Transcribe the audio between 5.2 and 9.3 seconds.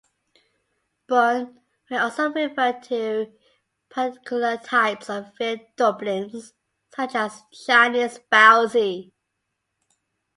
filled dumplings, such as Chinese baozi.